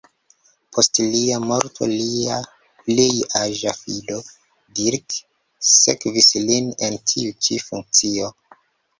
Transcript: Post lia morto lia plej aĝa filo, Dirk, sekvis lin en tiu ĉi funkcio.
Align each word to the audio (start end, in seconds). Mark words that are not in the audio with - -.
Post 0.75 0.99
lia 1.15 1.35
morto 1.49 1.87
lia 1.89 2.37
plej 2.87 3.19
aĝa 3.39 3.73
filo, 3.79 4.17
Dirk, 4.79 5.17
sekvis 5.73 6.31
lin 6.47 6.71
en 6.87 6.97
tiu 7.13 7.37
ĉi 7.49 7.59
funkcio. 7.67 8.31